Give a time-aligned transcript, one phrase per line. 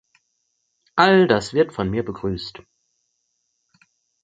[0.95, 2.63] All das wird von mir begrüßt.